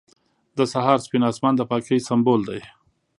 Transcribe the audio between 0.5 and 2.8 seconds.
•د سهار سپین آسمان د پاکۍ سمبول دی.